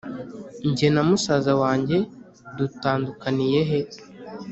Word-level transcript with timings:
jye 0.75 0.87
na 0.93 1.01
musaza 1.09 1.51
wanjye 1.61 1.97
dutandukaniyehe 2.57 3.79